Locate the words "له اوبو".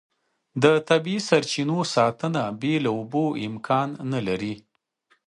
2.85-3.25